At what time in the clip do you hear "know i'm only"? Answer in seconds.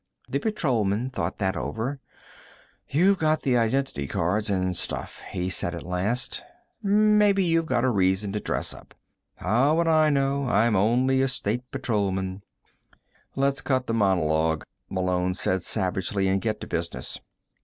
10.09-11.21